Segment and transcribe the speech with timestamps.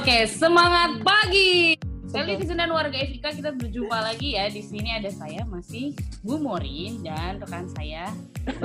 [0.00, 1.76] Oke, semangat pagi.
[2.08, 4.48] Televisi dan warga Evika kita berjumpa lagi ya.
[4.48, 5.92] Di sini ada saya masih
[6.24, 8.08] Bu Morin dan rekan saya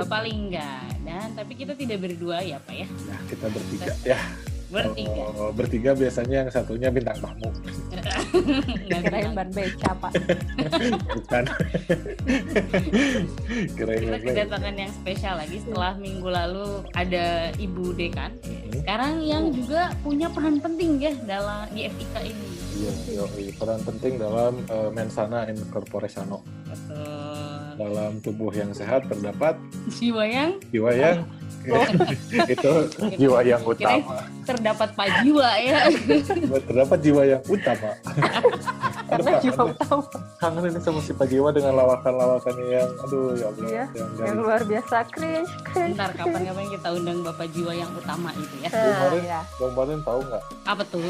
[0.00, 0.80] Bapak Lingga.
[1.04, 2.88] Dan tapi kita tidak berdua ya Pak ya.
[2.88, 4.16] Nah, kita bertiga ya.
[4.72, 5.24] Bertiga.
[5.36, 7.52] Oh, bertiga biasanya yang satunya bintang tamu.
[8.88, 10.12] Kirain ban beca, Pak.
[11.20, 11.44] Bukan.
[13.76, 18.32] Kirain Kita kedatangan yang spesial lagi setelah minggu lalu ada Ibu Dekan.
[18.82, 22.46] Sekarang yang juga punya peran penting ya dalam di FIK ini.
[22.76, 22.92] Iya,
[23.24, 23.48] yoi.
[23.56, 26.44] peran penting dalam eh, mensana in corporesano.
[26.68, 27.06] Betul.
[27.76, 29.56] Dalam tubuh yang sehat terdapat
[29.92, 31.18] Jiwa yang jiwa yang
[32.54, 32.72] itu
[33.18, 34.22] jiwa yang utama.
[34.46, 35.78] terdapat Pak Jiwa ya.
[36.62, 37.90] Terdapat jiwa yang utama.
[39.06, 40.02] Karena Aduh, jiwa aduh, utama
[40.36, 44.10] kangen ini sama si Pak Jiwa dengan lawakan-lawakannya yang aduh ya Allah Iya, yang yang
[44.18, 45.94] dari luar biasa cringe, cringe.
[45.94, 48.68] Bentar kapan-kapan kita undang Bapak Jiwa yang utama itu ya.
[48.68, 49.40] Nah, Kemarin- ya.
[49.56, 51.00] Bang Barin tahu nggak Apa tuh?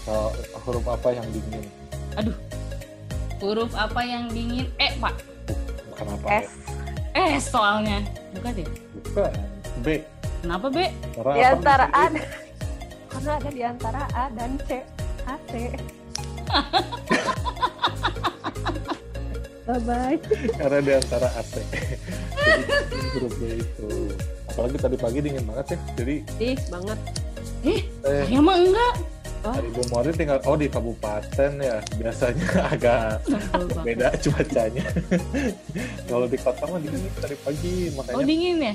[0.00, 0.28] kalau
[0.62, 1.64] huruf apa yang dingin?
[3.38, 4.66] Huruf apa yang dingin?
[4.76, 5.14] Eh, Pak.
[5.90, 6.46] Bukan apa S.
[6.46, 6.48] ya?
[7.12, 7.98] Eh, soalnya.
[8.32, 8.68] Bukan deh.
[9.02, 9.32] Bukan.
[9.80, 9.86] B.
[10.40, 10.86] Kenapa, Be?
[11.12, 12.04] Karena Di antara A
[13.10, 14.86] karena ada di antara A dan C.
[15.26, 15.52] AC.
[19.62, 20.16] Bye bye.
[20.52, 21.52] Karena di antara AC.
[23.14, 23.88] Jadi B itu.
[24.50, 25.78] Apalagi tadi pagi dingin banget ya.
[25.94, 26.98] Jadi Ih, banget.
[27.62, 28.94] eh Ya mah enggak.
[29.40, 31.78] Ibu Mori tinggal oh di kabupaten ya.
[31.96, 33.24] Biasanya agak
[33.80, 34.84] beda cuacanya.
[36.10, 38.74] Kalau di kota mah dingin tadi pagi Oh, makanya dingin ya?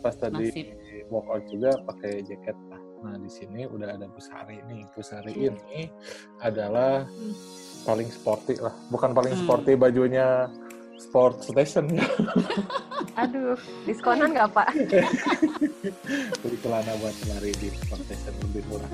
[0.00, 0.66] pas tadi Nasib.
[1.08, 2.80] Walkout juga pakai jaket lah.
[3.06, 4.82] Nah di sini udah ada Busari nih.
[4.92, 5.46] Busari Hmm.
[5.54, 5.80] ini
[6.42, 7.06] adalah
[7.86, 8.74] paling sporty lah.
[8.90, 9.42] Bukan paling Hmm.
[9.46, 10.50] sporty bajunya
[10.96, 12.04] sport station ya.
[13.22, 13.56] Aduh,
[13.88, 14.68] diskonan nggak Pak?
[16.44, 18.90] Beli celana buat lari di sport station lebih murah.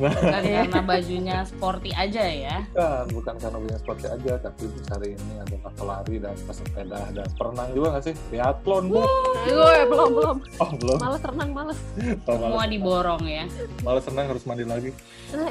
[0.00, 2.56] Bukan karena bajunya sporty aja ya.
[2.72, 7.68] Bukan, bukan karena punya sporty aja, tapi Busari ini adalah pelari dan pesepeda dan perenang
[7.76, 8.14] juga nggak sih?
[8.32, 9.00] Triathlon bu.
[9.44, 10.36] Gue belum belum.
[10.64, 10.98] Oh belum.
[11.00, 11.78] Males renang males.
[12.24, 13.44] Oh, Semua malas, diborong ya.
[13.84, 14.90] malas renang harus mandi lagi.
[15.36, 15.48] Nah,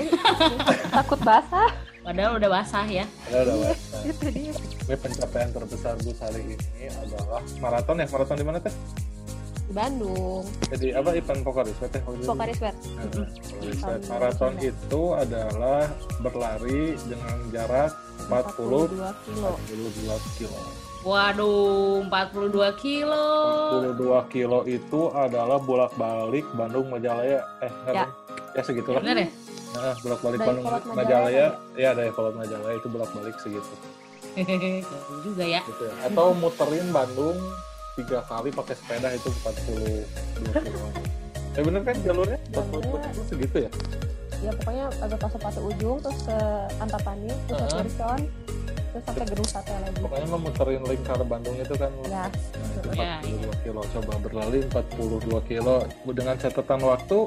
[0.90, 1.70] takut basah.
[2.08, 3.04] Padahal udah basah ya.
[3.28, 4.00] Ada udah basah.
[4.08, 4.54] Itu dia.
[4.56, 6.56] Ini pencapaian terbesar Busari ini
[6.88, 8.08] adalah maraton ya.
[8.08, 8.72] Maraton di mana teh?
[9.68, 10.48] Di Bandung.
[10.72, 12.02] Jadi apa event Pokari Sweat ya?
[12.08, 12.76] Pokari Sweat.
[12.96, 14.00] Nah, Pokari Sweat.
[14.08, 15.84] Maraton itu adalah
[16.24, 17.92] berlari dengan jarak
[18.32, 19.52] 40 42 kilo.
[19.60, 20.60] 42 kilo.
[21.04, 23.26] Waduh, 42 kilo.
[23.84, 27.44] 42 kilo itu adalah bolak-balik Bandung Majalaya.
[27.60, 28.04] Eh, enggak Ya.
[28.08, 28.12] dong.
[28.56, 29.04] Ya segitulah.
[29.04, 29.30] Bener ya?
[29.70, 30.96] Nah, bolak-balik Bandung Majalaya.
[30.96, 31.46] Majalaya.
[31.76, 33.74] Ya, dari Kolot Majalaya itu bolak-balik segitu.
[35.24, 35.62] Juga ya.
[35.64, 35.94] Gitu ya.
[36.04, 37.38] Atau muterin Bandung
[37.96, 40.06] tiga kali pakai sepeda itu 42
[40.62, 40.88] kilo.
[41.52, 42.38] Ya bener kan jalurnya?
[42.48, 43.72] 42 Jalurnya- kilo segitu ya?
[44.38, 46.38] Ya pokoknya agak ke Sepatu Ujung, terus ke
[46.78, 47.74] Antapani, terus ke.
[47.74, 48.22] Kuricon,
[48.70, 49.98] terus sampai Gedung Sate lagi.
[49.98, 52.30] Pokoknya memuterin lingkar Bandung itu kan Ya, Nah,
[52.86, 53.82] itu Ya, 42 kilo.
[53.90, 55.76] Coba berlari 42 kilo
[56.08, 57.18] dengan catatan waktu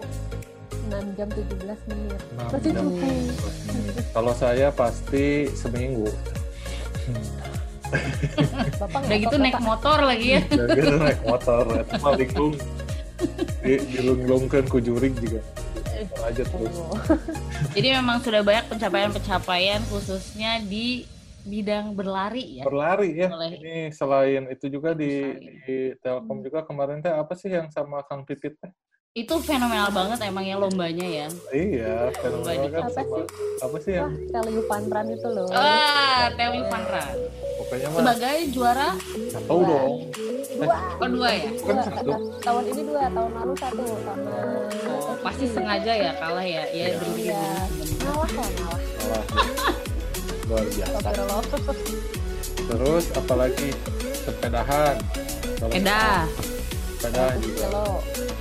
[0.70, 2.20] 6 jam 17 menit.
[2.34, 2.84] 6 Masih jam.
[2.86, 3.14] cukup.
[4.10, 6.08] Kalau saya pasti seminggu.
[8.78, 10.41] Bapak Udah gitu naik motor lagi ya.
[10.47, 12.54] Dan gitu naik motor, itu mah linglung.
[13.60, 15.42] Di, dilunglungkan ku jurig juga.
[16.25, 16.75] Aja terus.
[17.76, 21.04] Jadi memang sudah banyak pencapaian-pencapaian khususnya di
[21.44, 22.64] bidang berlari ya.
[22.64, 23.28] Berlari ya.
[23.28, 28.25] Ini selain itu juga di, di Telkom juga kemarin teh apa sih yang sama Kang
[28.25, 28.72] Pipit teh?
[29.10, 31.26] Itu fenomenal banget emangnya lombanya ya.
[31.50, 33.25] Iya, fenomenal kan Apa sama sih?
[33.59, 35.47] apa sih yang Wah, Teliu Panran itu loh.
[35.50, 37.03] Ah, Tewi Panra.
[37.59, 38.88] pokoknya mah Sebagai juara
[39.34, 39.93] tahu dong.
[40.55, 40.79] Dua.
[40.94, 41.50] kedua ya.
[41.58, 41.85] Kan Dua.
[41.90, 42.12] satu.
[42.38, 43.82] Tahun ini dua, tahun lalu satu.
[43.99, 44.20] Tahun
[44.87, 46.62] Oh, pasti sengaja ya kalah ya.
[46.62, 46.87] Ya, Iya.
[46.94, 47.44] berhenti Iya.
[47.99, 48.81] Ngalah kok, ngalah.
[50.46, 51.11] Luar biasa.
[52.62, 53.69] Terus apalagi
[54.23, 54.94] sepedahan.
[55.58, 56.02] Sepeda.
[56.94, 57.67] Sepeda juga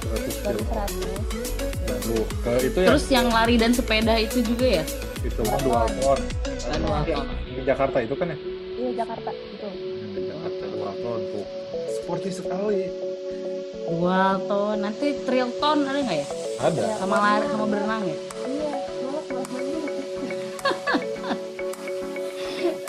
[0.10, 0.74] 100 baru kilo.
[0.74, 1.90] 100.
[1.90, 4.86] Baru ke itu ya Terus yang lari dan sepeda itu juga ya?
[5.20, 6.20] itu mah dua ton.
[6.80, 7.26] Dua ton.
[7.44, 8.38] Di Jakarta itu kan ya?
[8.80, 9.30] Iya, Jakarta.
[9.36, 9.68] Itu.
[10.16, 11.46] Di Jakarta dua ton tuh.
[12.00, 12.82] Sporty sekali.
[13.90, 16.28] Wow, tuh nanti trail ton ada nggak ya?
[16.62, 16.84] Ada.
[17.02, 18.18] Sama lari sama berenang ya?
[18.48, 18.72] Iya.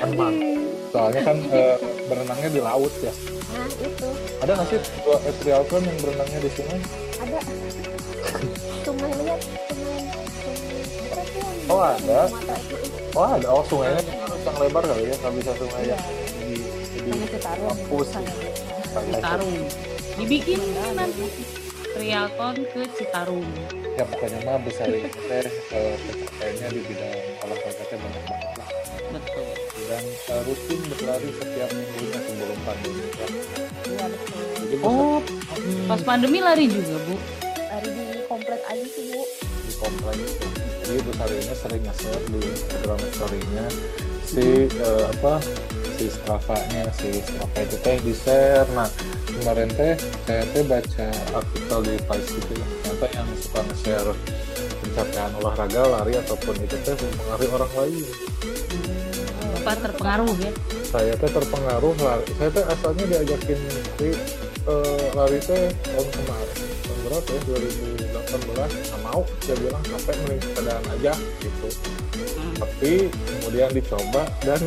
[0.06, 0.34] Emang.
[0.92, 1.76] Soalnya kan eh,
[2.10, 3.14] berenangnya di laut ya.
[3.50, 4.08] Nah, itu.
[4.42, 6.80] Ada nggak sih dua eh, triathlon yang berenangnya di sungai?
[8.90, 9.40] Lihat,
[11.70, 12.20] Oh, ada.
[13.14, 13.46] Oh ada.
[13.46, 15.14] Oh sungainya harus yang lebar kali ya.
[15.16, 15.96] Nggak bisa sungai Iya.
[15.96, 16.02] yang
[16.40, 16.54] di
[16.98, 17.66] di Citarum.
[17.70, 18.08] kampus.
[19.16, 19.54] Tarung.
[20.16, 20.60] Dibikin
[20.92, 21.26] nanti.
[21.90, 23.46] triathlon ke Citarum.
[23.90, 25.44] ya pokoknya mah besar ini teh
[25.74, 27.12] eh, pencapaiannya di bidang
[27.42, 28.68] olahraga teh banyak banget lah
[29.10, 29.48] Betul.
[29.84, 33.02] dan eh, rutin berlari setiap minggunya sebelum pandemi.
[33.84, 34.39] Iya betul.
[34.70, 35.18] Jadi Oh,
[35.90, 37.14] pas pandemi lari juga, Bu.
[37.58, 39.22] Lari di komplek aja sih bu.
[39.66, 40.46] di komplek itu.
[40.86, 43.66] Jadi besar ini sering nge-share di Instagram story-nya
[44.22, 45.42] si eh, apa
[45.98, 48.66] si Strava-nya si Strava itu teh di share.
[48.74, 48.86] Nah
[49.26, 49.94] kemarin teh
[50.26, 52.66] saya teh baca artikel di Vice itu ya.
[52.86, 54.12] Ternyata yang suka nge-share
[54.82, 58.04] pencapaian olahraga lari ataupun itu teh mempengaruhi orang lain.
[59.60, 60.52] Bapak terpengaruh ya.
[60.90, 63.58] saya teh terpengaruh lari saya teh asalnya diajakin
[64.00, 64.10] di
[64.62, 68.40] eh, lari teh tahun kemarin tahun berapa ya 2018
[68.86, 71.68] nggak mau dia bilang sampai mending sepedaan aja gitu
[72.20, 72.52] Hmm.
[72.56, 74.60] tapi kemudian dicoba dan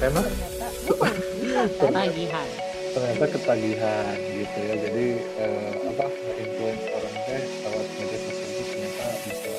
[0.00, 1.90] enak Ternyata memang bisa kan.
[1.92, 2.48] Tagihan.
[2.88, 5.06] ternyata ketagihan gitu ya jadi
[5.36, 6.06] eh, apa
[6.36, 9.54] influence orang teh lewat media sosial itu ternyata bisa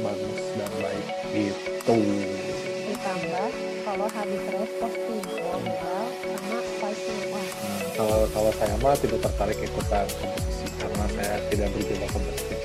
[0.00, 1.96] bagus dan baik gitu
[3.92, 7.44] kalau habis terus posting global sama Nah,
[7.92, 12.56] kalau kalau saya mah tidak tertarik ikutan kompetisi karena saya tidak berjiwa kompetitif.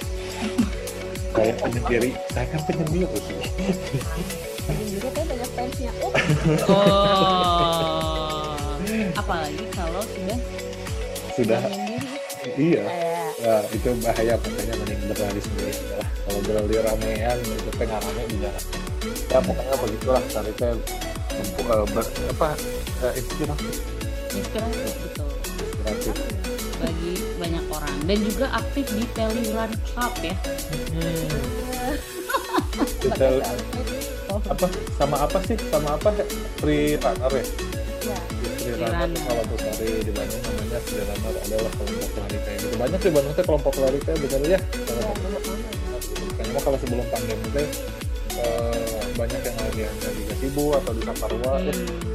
[1.35, 3.43] saya penyendiri, saya kan penyendiri sih.
[4.71, 5.91] sendiri tuh banyak fansnya.
[5.99, 6.15] Oh,
[6.71, 6.95] Oh.
[9.19, 10.39] Apalagi kalau sudah
[11.35, 11.59] Sudah,
[12.55, 12.87] iya.
[12.87, 15.75] Kayak Nah, itu bahaya pokoknya mending berlari sendiri.
[16.25, 17.69] Kalau berlari ramean itu
[18.31, 18.63] di jalan.
[19.29, 20.51] Ya pokoknya begitulah tadi
[21.67, 22.49] eh, ber- apa
[23.03, 23.75] eh, inspiratif,
[24.31, 26.15] inspiratif betul inspiratif.
[26.77, 30.35] bagi banyak orang dan juga aktif di Telirun Club ya.
[33.01, 33.27] Kita
[34.27, 34.67] Oh, apa
[34.99, 35.55] sama apa sih?
[35.71, 36.11] Sama apa?
[36.59, 37.45] Free runner ya?
[38.03, 38.17] ya.
[38.59, 42.75] Free runner tuh kalau lari di Bandung namanya free runner adalah kelompok lari kayak gitu
[42.77, 44.59] banyak di Bandung teh kelompok lari kayak bener ya
[46.37, 47.67] Ya, mah kalau sebelum pandemi teh
[48.37, 48.86] eh,
[49.17, 51.53] banyak yang latihan dari Gasibu atau di Saparua.
[51.59, 52.05] Ya Hmm.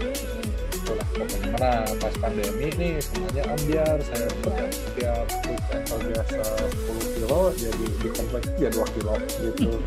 [0.73, 1.49] itulah pokoknya.
[1.53, 3.97] Mana pas pandemi nih semuanya ambiar.
[4.03, 4.27] Saya
[4.69, 6.43] setiap weekend kalau biasa
[6.89, 9.71] 10 kilo jadi di kompleks ya 2 kilo gitu.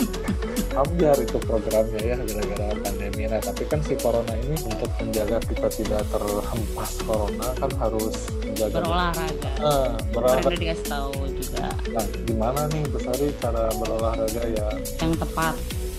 [0.75, 3.23] Ambiar itu programnya ya gara-gara pandemi.
[3.25, 8.83] Nah tapi kan si corona ini untuk menjaga kita tidak terhempas corona kan harus menjaga
[8.83, 9.51] berolahraga.
[9.57, 11.65] Ah, Kemarin berolahraga dikasih tahu juga.
[11.91, 14.67] Nah gimana nih besari cara berolahraga ya?
[14.99, 15.55] Yang tepat,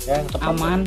[0.09, 0.81] yang tepat aman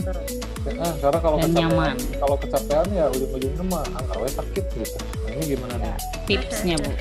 [0.69, 1.95] Ah, karena kalau dan kecapean nyaman.
[2.19, 5.94] kalau kecapean ya ujung-ujungnya mah angka we sakit gitu nah ini gimana nih
[6.25, 6.92] Tipsnya bu.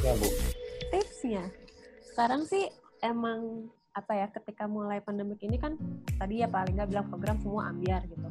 [0.00, 0.28] ya bu
[0.90, 1.42] Tipsnya,
[2.04, 2.68] sekarang sih
[3.00, 5.76] emang apa ya ketika mulai pandemik ini kan
[6.16, 8.28] tadi ya paling nggak bilang program semua ambiar gitu.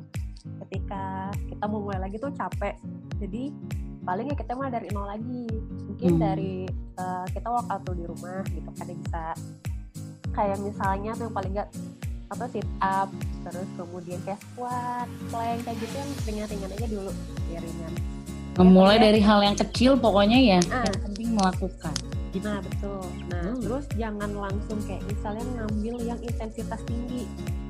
[0.59, 1.03] Ketika
[1.47, 2.77] kita mau mulai lagi tuh capek,
[3.17, 3.53] jadi
[4.01, 5.45] paling ya kita mulai dari nol lagi.
[5.87, 6.21] Mungkin Hmm.
[6.21, 6.65] dari
[6.95, 9.23] eh, kita workout tuh di rumah gitu kan ya bisa
[10.31, 11.69] kayak misalnya tuh yang paling nggak
[12.31, 13.11] apa sit up
[13.43, 17.11] terus kemudian kayak squat, plank kayak gitu yang ringan-ringan aja dulu
[17.51, 17.93] ya ringan.
[18.59, 20.59] Memulai dari hal yang kecil pokoknya ya.
[20.71, 20.83] Ah.
[20.87, 21.95] Yang penting melakukan.
[22.39, 23.03] Nah betul.
[23.27, 23.59] Nah Hmm.
[23.59, 27.27] terus jangan langsung kayak misalnya ngambil yang intensitas tinggi.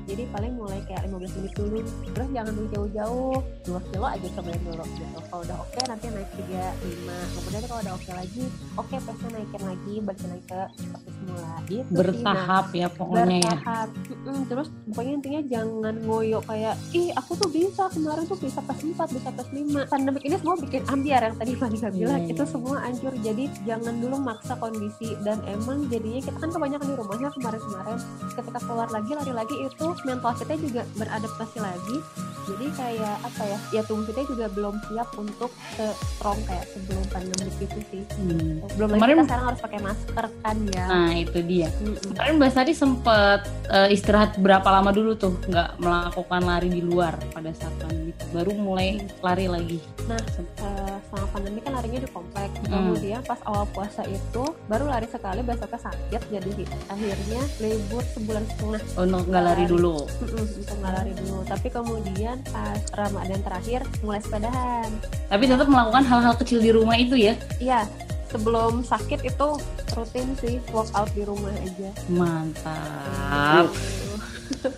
[0.08, 1.78] Jadi paling mulai kayak 15 menit dulu.
[2.12, 3.36] Terus jangan dulu jauh-jauh.
[3.62, 5.18] 2 kilo aja cobain dulu gitu.
[5.22, 7.34] Kalau udah oke nanti naik 3, 5.
[7.38, 8.44] Kemudian kalau udah oke lagi,
[8.74, 11.52] oke pace naikin lagi, balikin lagi ke seperti semula.
[11.66, 11.92] Gitu sih.
[11.92, 13.54] Nah, Bertahap ya pokoknya ya.
[13.56, 13.88] bertahap.
[14.10, 18.78] Mm-mm, Terus pokoknya intinya jangan ngoyo kayak ih aku tuh bisa kemarin tuh bisa pas
[18.78, 19.86] 4, bisa pas 5.
[19.88, 23.12] Pandemik ini semua bikin ambiar yang tadi Fani bilang Iya, itu semua hancur.
[23.22, 27.98] Jadi jangan dulu maksa kondisi dan emang jadinya kita kan kebanyakan di rumahnya kemarin-kemarin
[28.32, 31.96] ketika keluar lagi lari lagi itu mental kita juga beradaptasi lagi.
[32.42, 33.58] Jadi kayak apa ya?
[33.70, 35.86] Ya tubuh kita juga belum siap untuk se
[36.18, 38.02] strong kayak sebelum pandemik itu sih.
[38.18, 38.58] Hmm.
[38.74, 40.84] Belum lagi Kemarin- kita sekarang harus pakai masker kan ya.
[40.90, 41.68] Nah itu dia.
[41.78, 42.12] Mm-mm.
[42.18, 47.14] Kemarin Mbak Sari sempet eh, istirahat berapa lama dulu tuh nggak melakukan lari di luar
[47.30, 48.10] pada saat pandemi.
[48.34, 49.78] Baru mulai lari lagi.
[50.10, 52.50] Nah, eh, selama pandemi kan larinya di komplek.
[52.66, 52.90] Hmm.
[52.90, 56.50] Kemudian pas awal puasa itu baru lari sekali besoknya sakit jadi
[56.90, 59.81] akhirnya libur sebulan setengah Oh no, nggak lari dulu.
[59.90, 61.42] Untuk nggak lari dulu.
[61.42, 64.90] Tapi kemudian pas Ramadan terakhir mulai sepedahan.
[65.26, 67.34] Tapi tetap melakukan hal-hal kecil di rumah itu ya.
[67.58, 67.90] Iya,
[68.30, 69.48] sebelum sakit itu
[69.92, 71.90] rutin sih workout di rumah aja.
[72.08, 73.66] Mantap.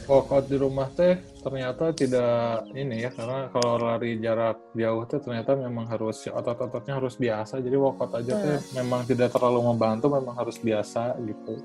[0.08, 5.52] workout di rumah teh ternyata tidak ini ya karena kalau lari jarak jauh teh ternyata
[5.58, 10.56] memang harus otot-ototnya harus biasa jadi workout aja teh memang tidak terlalu membantu memang harus
[10.56, 11.60] biasa gitu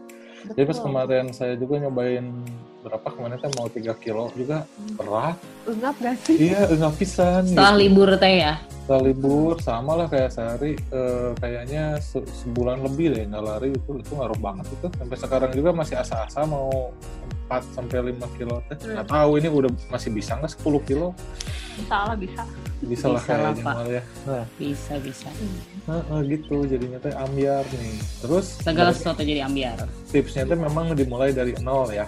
[0.46, 0.86] jadi pas Betul.
[0.86, 2.26] kemarin saya juga nyobain
[2.80, 4.64] berapa kemarin teh mau 3 kilo juga
[4.96, 6.36] berat Enggak gak sih?
[6.42, 7.82] iya enggak pisan Setelah gitu.
[7.84, 8.54] libur teh ya.
[8.80, 13.92] Setelah libur sama lah kayak sehari eh, kayaknya se- sebulan lebih deh nggak lari itu
[13.96, 16.90] itu ngaruh banget itu sampai sekarang juga masih asa-asa mau
[17.50, 18.94] 4 sampai 5 kilo teh Hmm.
[18.94, 21.18] nggak tahu ini udah masih bisa nggak 10 kilo
[21.76, 22.44] Bisa lah bisa.
[22.82, 25.30] bisa lah kayaknya mal ya nah Bisa bisa.
[25.86, 29.78] Heeh, gitu jadinya teh ambiar nih terus Segala dari sesuatu jadi ambiar.
[30.06, 32.06] tipsnya teh memang dimulai dari nol ya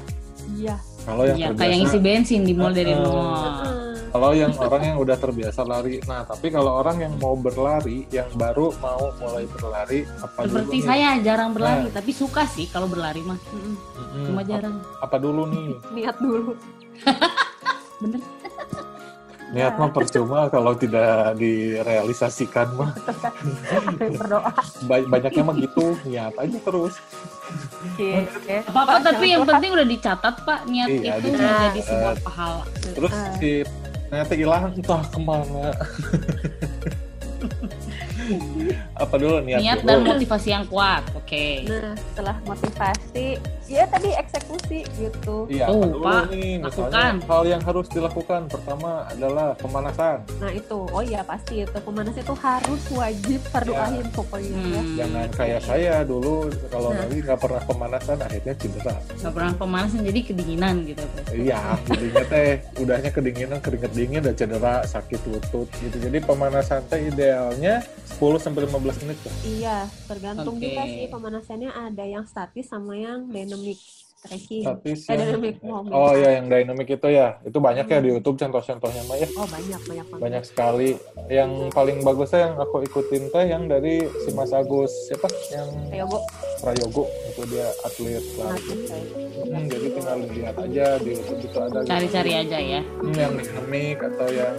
[0.52, 0.76] Iya.
[1.02, 3.02] kalau yang terbiasa kayak ngisi bensin dimulai dari Heeh.
[3.02, 3.26] nol.
[3.34, 3.81] Heeh.
[4.12, 8.28] Kalau yang orang yang udah terbiasa lari nah tapi kalau orang yang mau berlari yang
[8.34, 10.84] baru mau mulai berlari apa Seperti dulu nih?
[10.84, 11.94] saya jarang berlari, Nah.
[11.94, 13.40] tapi suka sih kalau berlari mah.
[13.48, 13.74] Mm-mm.
[13.74, 14.76] Mm-mm, Cuma jarang.
[14.98, 16.52] apa dulu nih Niat dulu.
[18.02, 18.22] Bener.
[19.52, 22.96] niat mah percuma kalau tidak direalisasikan mah
[24.16, 24.48] Berdoa.
[24.82, 26.96] Ba- banyaknya mah gitu niat aja terus
[27.84, 28.32] Oke.
[28.32, 28.64] Oke.
[28.64, 31.52] Apa-apa Pak, tapi yang penting udah dicatat Pak niat Iya, itu dicatat.
[31.52, 32.64] menjadi sebuah pahala.
[32.90, 33.52] terus si
[34.12, 34.76] ternyata hilang.
[34.76, 35.72] Entah ke mana
[38.96, 41.04] apa dulu niat, Niat dulu dan motivasi yang kuat.
[41.14, 41.66] Oke.
[41.66, 43.28] Nah, setelah motivasi,
[43.66, 45.48] ya tadi eksekusi gitu.
[45.48, 46.52] Iya, Tuh, apa dulu Pak, nih?
[46.60, 47.16] Misalnya lakukan.
[47.26, 50.18] hal yang harus dilakukan pertama adalah pemanasan.
[50.38, 53.88] Nah itu, oh iya pasti itu pemanas itu harus wajib fardu Ya.
[53.88, 54.82] ain pokoknya ya.
[54.82, 54.96] Hmm.
[54.98, 56.34] Jangan kayak saya dulu
[56.68, 57.00] kalau Nah.
[57.02, 58.96] lari nggak pernah pemanasan akhirnya cedera.
[59.18, 61.04] Nggak pernah pemanasan jadi kedinginan gitu.
[61.32, 65.96] Iya, jadinya teh udahnya kedinginan, keringet dingin dan cedera, sakit lutut gitu.
[65.98, 67.80] Jadi pemanasan teh idealnya
[68.22, 69.36] 10 sampai 15 menit lah.
[69.42, 70.70] Iya, tergantung Oke.
[70.70, 73.82] juga sih pemanasannya ada yang statis sama yang dynamic
[74.22, 74.62] stretching.
[74.62, 75.98] Tapi Eh, dynamic movement.
[75.98, 77.42] Oh iya yang dynamic itu ya.
[77.42, 79.26] Itu banyak ya di YouTube contoh-contohnya mah ya.
[79.34, 80.22] Oh banyak banyak banget.
[80.22, 80.90] Banyak sekali.
[81.26, 85.26] Yang paling bagusnya yang aku ikutin teh yang dari si Mas Agus siapa?
[85.50, 86.18] Yang Ayo bu,
[86.62, 88.62] Prayogo itu dia atlet lari.
[89.42, 91.90] Hmm, jadi tinggal lihat aja di YouTube itu ada gitu.
[91.90, 92.82] Cari-cari aja ya.
[92.86, 94.54] Hmm, yang dynamic atau yang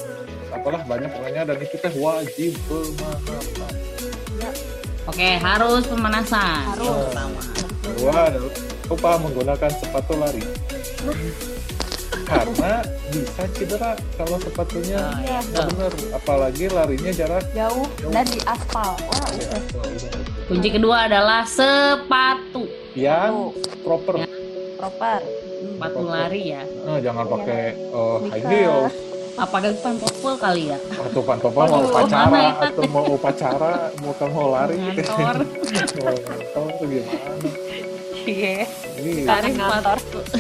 [0.53, 3.73] apalah banyak pokoknya dan itu teh wajib pemanasan.
[5.11, 6.63] Oke, harus pemanasan.
[6.79, 7.11] Harus.
[7.11, 7.43] Pertama.
[7.83, 8.53] Kedua adalah
[8.87, 10.45] lupa menggunakan sepatu lari.
[12.23, 12.81] Karena
[13.13, 18.95] bisa cedera kalau sepatunya Oh, Iya, bener, apalagi larinya jarak jauh dan di aspal.
[18.95, 20.13] Wah, ya, udah.
[20.49, 22.69] Kunci kedua adalah sepatu.
[22.93, 24.21] yang proper.
[24.23, 24.29] Ya.
[24.79, 25.21] proper.
[25.63, 26.63] Sepatu lari ya.
[26.65, 30.79] Eh, jangan pakai eh, high heels Apa pakai pantofel kali ya?
[30.93, 32.53] atau pantofel mau Aduh, upacara ya?
[32.63, 34.13] atau mau upacara mau
[34.53, 35.37] lari Ngantor.
[35.99, 37.49] mau ngantor tuh gimana
[38.23, 38.65] Iya.
[38.97, 39.97] ini Cari Ngantor.
[39.99, 40.21] sepatu.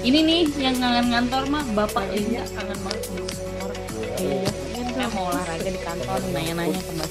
[0.00, 2.40] Ini nih yang kangen ngantor mah bapak Iya.
[2.46, 3.70] Kangen banget sama kantor.
[4.16, 4.48] Iya.
[4.90, 7.10] Saya mau olahraga di kantor nanya-nanya ke Mbak.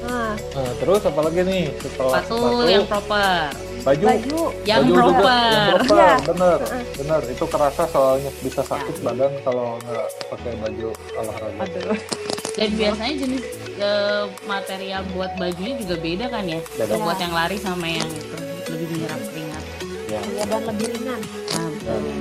[0.00, 3.52] Nah, Nah, terus apa lagi nih setelah Sepatu yang proper.
[3.80, 5.50] Baju baju Yang Baju juga, proper.
[5.50, 6.14] yang proper, Iya.
[6.26, 6.58] bener,
[6.96, 7.20] bener.
[7.26, 11.60] Itu kerasa soalnya bisa sakit badan kalau nggak pakai baju olahraga.
[11.60, 11.98] aduh.
[12.50, 13.44] Dan biasanya jenis
[13.78, 16.60] eh, material buat bajunya juga beda kan ya?
[16.74, 16.92] Beda.
[16.98, 18.10] Buat yang lari sama yang
[18.66, 19.64] lebih menyerap keringat.
[20.06, 20.20] Ya.
[20.26, 21.20] Iya dan lebih ringan.
[21.50, 21.68] Nah,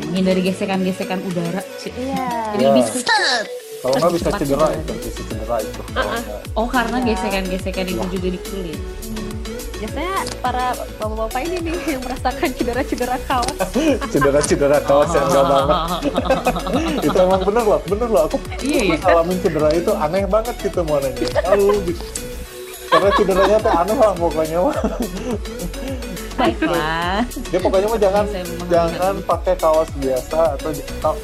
[0.06, 1.62] menghindari gesekan-gesekan udara.
[1.84, 2.28] Iya.
[2.54, 2.72] Jadi Ya.
[2.72, 3.46] bisa set.
[3.80, 5.82] Kalau nggak bisa Cepat cedera itu, bisa cedera itu.
[6.54, 7.08] Oh karena Iya.
[7.10, 8.80] gesekan-gesekan itu juga di kulit.
[9.79, 13.55] Biasanya para bapak-bapak ini nih yang merasakan cedera-cedera kaos.
[14.12, 15.79] Cedera-cedera kaos yang nggak banget.
[17.07, 18.21] itu emang bener loh, bener loh.
[18.27, 18.95] Aku Iya ya.
[19.00, 21.27] ngalamin cedera itu aneh banget gitu mau nanya.
[21.48, 22.03] Lalu gitu.
[22.89, 24.77] Karena cederanya tuh aneh lah pokoknya mah.
[26.36, 27.19] Baiklah.
[27.51, 28.25] Dia pokoknya mah jangan
[28.67, 30.71] jangan pakai kaos biasa atau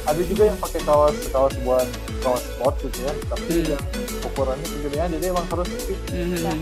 [0.04, 1.88] ada juga yang pakai kaos kaos buat
[2.20, 3.70] kaos sport gitu ya tapi Hmm.
[3.72, 3.82] yang
[4.24, 6.00] ukurannya kegedean jadi emang harus fit.
[6.12, 6.56] Hmm.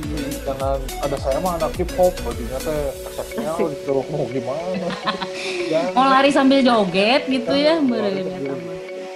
[0.46, 4.88] jangan ada saya mah anak hip hop bajunya teh eksepsional disuruh mau gimana.
[5.70, 5.90] Jangan.
[5.94, 8.24] Mau lari sambil joget gitu ya, bener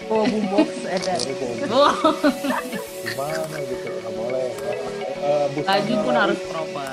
[0.09, 1.14] Oh, boombox ada.
[1.68, 1.92] Wah,
[3.04, 4.47] gimana gitu nggak boleh.
[5.21, 6.88] Eh, busana baju pun lari, harus proper.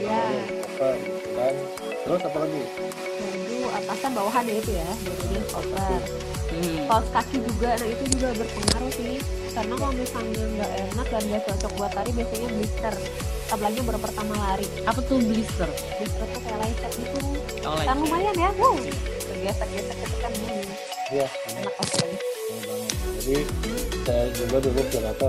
[0.00, 0.22] Ya,
[1.34, 1.54] kan
[2.00, 2.60] terus apa lagi?
[3.18, 6.00] Baju atasan bawahan ya itu ya, bajunya koper.
[6.60, 6.84] Hmm.
[6.84, 9.16] Kaos kaki juga, nah itu juga berpengaruh sih.
[9.50, 12.94] Karena kalau misalnya nggak enak dan nggak cocok buat lari, biasanya blister.
[13.50, 14.68] Apalagi baru pertama lari.
[14.84, 15.68] Apa tuh blister?
[15.72, 17.18] Blister tuh kayak lecet gitu.
[17.64, 18.76] Oh, Kan lumayan ya, wow.
[19.40, 20.64] Gesek-gesek itu kan hmm,
[21.16, 21.74] ya enak.
[21.80, 22.92] Bener banget.
[23.20, 23.36] Jadi
[24.04, 24.80] saya juga dulu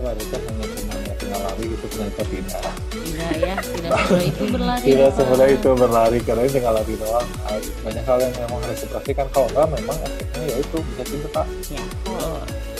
[0.03, 2.63] lari teh hanya cuma lari gitu ternyata tidak.
[2.91, 4.83] Tidak ya, tidak semudah itu berlari.
[4.83, 7.27] Tidak semudah itu berlari karena tinggal lari doang.
[7.47, 9.25] Ah, Banyak hal yang memang harus diperhatikan.
[9.31, 11.43] Kalau enggak memang efeknya ya itu bisa cedera.
[11.71, 11.83] Ya.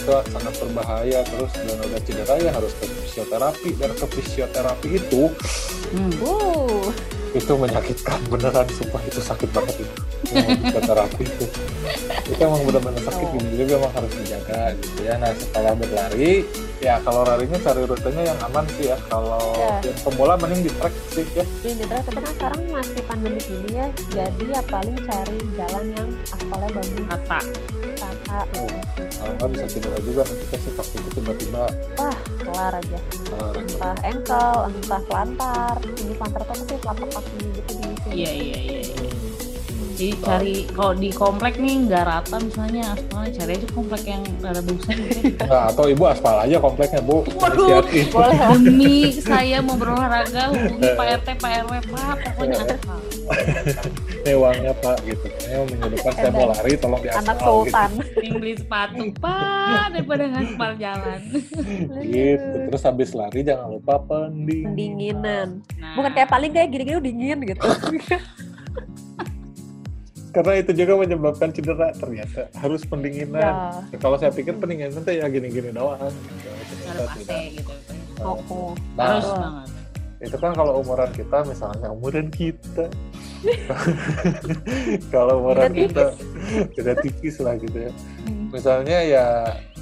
[0.02, 5.24] Itu sangat berbahaya terus dan udah cedera ya harus ke fisioterapi dan ke fisioterapi itu
[5.92, 6.88] Hmm.
[7.36, 9.96] Itu menyakitkan beneran sumpah itu sakit banget itu.
[10.34, 11.46] Yang fisioterapi itu
[12.24, 13.34] itu emang benar-benar sakit Oh.
[13.34, 16.32] gitu jadi memang harus dijaga gitu ya nah setelah berlari
[16.80, 19.78] ya kalau larinya cari rutenya yang aman sih ya kalau Ya.
[19.84, 23.70] yang pemula mending di track sih ya Ini terus tapi kan sekarang masih pandemi gini
[23.72, 27.40] ya, jadi ya paling cari jalan yang aspalnya bagus, Rata.
[27.94, 28.40] rata.
[28.58, 28.70] Oh.
[29.12, 33.00] kalau nggak bisa cedera juga nanti kasih waktu itu tiba-tiba Wah, kelar aja.
[33.30, 35.76] uh, Entah engkel, entah pelantar.
[35.94, 38.16] Ini pelantar tuh pasti telapak kaki gitu di sini.
[38.16, 38.80] Iya iya iya.
[38.82, 39.11] iya.
[40.02, 44.62] Jadi cari kalau di komplek nih nggak rata misalnya aspalnya cari aja komplek yang rada
[44.66, 45.22] bagusan gitu.
[45.46, 47.86] Nah, atau ibu aspal aja kompleknya bu Waduh.
[47.86, 52.98] Demi saya mau berolahraga hubungi Pak RT Pak RW Pak pokoknya aspal.
[54.26, 57.46] ini uangnya pak gitu ini minggu depan saya mau lari tolong di Anak aspal gitu.
[57.46, 57.92] sultan.
[58.26, 61.22] Yang beli sepatu Pak daripada ngaspal jalan.
[62.02, 65.62] gitu terus habis lari jangan lupa pending Pendinginan.
[65.78, 67.70] Nah, Bukan kayak paling kayak gini-gini dingin gitu.
[70.32, 73.40] karena itu juga menyebabkan cedera ternyata harus pendinginan
[73.92, 73.98] ya.
[73.98, 76.48] kalau saya pikir pendinginan itu ya gini-gini doang gitu.
[76.88, 77.42] harus Ternyata tidak.
[77.54, 77.74] gitu.
[78.22, 78.72] Oh, oh.
[78.94, 79.68] Nah, Harus banget.
[80.22, 82.86] itu kan kalau umuran kita misalnya umuran kita
[85.14, 86.14] kalau umuran kita
[86.78, 88.54] udah tipis lah gitu ya Hmm.
[88.54, 89.26] misalnya ya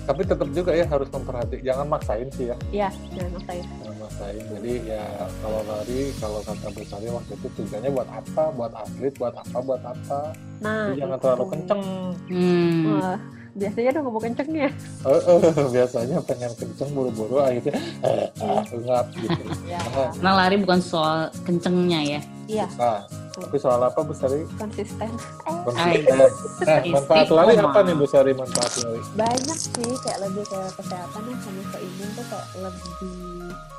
[0.07, 3.63] tapi tetap juga ya harus memperhatikan jangan maksain sih ya Iya, jangan maksain.
[3.67, 5.03] jangan maksain jadi ya
[5.39, 9.57] kalau lari kalau kata Bu Sari waktu itu tujuannya buat apa buat atlet buat apa
[9.57, 10.19] buat apa
[10.59, 11.23] Nah, Jadi jangan itu.
[11.23, 11.83] terlalu kenceng
[12.27, 12.83] Hmm.
[12.91, 13.15] Wah,
[13.55, 14.69] biasanya udah ngomong kencengnya.
[14.99, 15.39] Eh, eh,
[15.75, 21.17] biasanya pengen kenceng buru-buru akhirnya eh, ah, enggak gitu Ya, Nah, Nah lari bukan soal
[21.47, 22.21] kencengnya ya.
[22.45, 23.07] iya, nah
[23.39, 24.43] tapi soal apa Bu Sari?
[24.59, 25.09] Konsisten.
[25.47, 26.17] Eh, konsisten
[26.65, 31.21] nah manfaat lari apa nih Bu Sari manfaat lari banyak sih kayak lebih ke kesehatan
[31.25, 32.93] ya sama ke imun tuh kayak lebih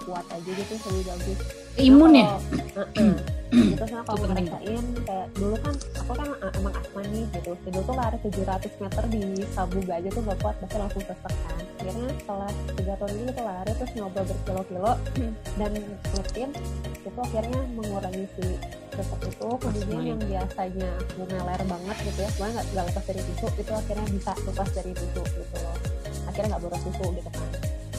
[0.04, 1.38] kuat aja gitu lebih bagus.
[1.78, 2.28] Imun ya?
[3.50, 7.50] Gitu sama kalau Itu ngerasain kayak dulu kan aku kan uh, emang asma nih gitu.
[7.66, 9.22] Dulu tuh lari 700 meter di
[9.54, 11.62] Sabuga aja tuh gak kuat pasti langsung sesek kan.
[11.80, 14.92] Akhirnya setelah tiga tahun ini tuh lari terus nyoba berkilo-kilo
[15.58, 15.72] dan
[16.14, 16.50] rutin
[17.00, 18.46] itu akhirnya mengurangi si
[18.94, 20.02] sesek itu kemudian Asma.
[20.04, 22.28] yang biasanya aku meler banget gitu ya.
[22.30, 25.76] Sebenarnya nggak nggak lepas dari tisu itu akhirnya bisa lepas dari tisu gitu loh.
[26.26, 27.48] Akhirnya nggak boros tisu gitu kan.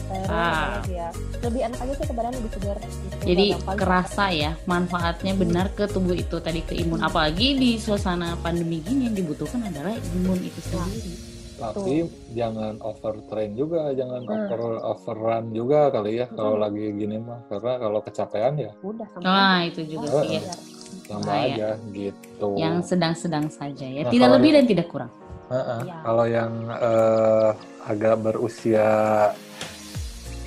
[0.02, 0.84] Terus Ah.
[0.84, 1.08] ya?
[1.40, 2.76] Lebih enak aja sih ke badan lebih segar.
[2.78, 7.00] Gitu, Jadi kerasa ya manfaatnya benar ke tubuh itu tadi ke imun.
[7.00, 11.32] Apalagi di suasana pandemi gini yang dibutuhkan adalah imun itu sendiri.
[11.54, 12.02] tapi
[12.34, 14.34] jangan overtrain juga jangan Hmm.
[14.50, 17.38] over overrun juga kali ya kalau lagi gini mah.
[17.46, 18.72] Karena kalau kecapean ya.
[18.82, 20.54] Udah sama Nah itu juga Oh, sih ya.
[20.94, 21.08] Iya.
[21.08, 21.54] tambah Bahaya.
[21.54, 24.02] aja gitu Yang sedang-sedang saja ya.
[24.02, 25.10] Nah, Tidak lebih yang- dan tidak kurang.
[25.48, 25.80] Heeh.
[25.82, 25.96] Iya.
[26.00, 27.48] kalau yang eh,
[27.84, 28.86] agak berusia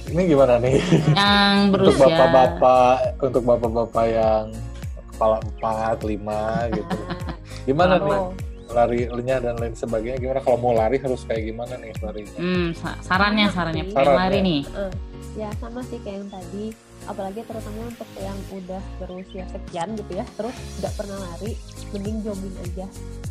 [0.05, 0.77] ini gimana nih
[1.12, 4.43] Yang untuk berusia bapak-bapak untuk bapak-bapak yang
[5.08, 6.95] kepala empat lima gitu
[7.69, 8.34] gimana nih Oh,
[8.67, 12.97] larinya dan lain sebagainya gimana kalau mau lari harus kayak gimana nih larinya Hmm, sa-
[12.99, 14.43] sarannya sarannya Saran, pengen lari ya.
[14.43, 14.62] nih.
[15.36, 16.65] ya sama sih kayak yang tadi
[17.06, 21.54] apalagi terutama untuk yang udah berusia sekian gitu ya terus nggak pernah lari
[21.94, 22.86] mending jogging aja.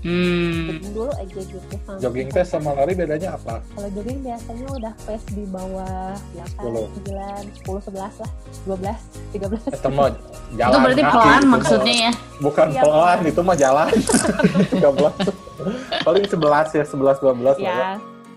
[0.05, 0.69] Hmm.
[0.69, 3.65] jogging dulu aja gitu sampai jogging test sama lari bedanya apa?
[3.73, 6.13] Kalau jogging biasanya udah pace di bawah
[6.61, 6.61] 10.
[6.61, 8.31] 8, 9, 10, 11 lah
[8.69, 10.09] 12, 13 itu mau
[10.61, 12.13] jalan Itu berarti kaki, pelan itu maksudnya ya.
[12.39, 13.89] bukan Iya, pelan itu mah jalan.
[14.77, 17.73] 13 paling 11 ya 11 12 lah ya.
[17.73, 17.93] ya